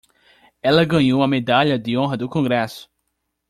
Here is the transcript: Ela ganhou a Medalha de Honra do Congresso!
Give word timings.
Ela 0.63 0.83
ganhou 0.83 1.21
a 1.21 1.27
Medalha 1.27 1.77
de 1.77 1.95
Honra 1.95 2.17
do 2.17 2.27
Congresso! 2.27 2.89